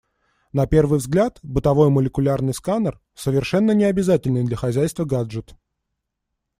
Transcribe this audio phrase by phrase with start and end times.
[0.51, 5.53] На первый взгляд, бытовой молекулярный сканер— совершенно не обязательный для хозяйства гаджет.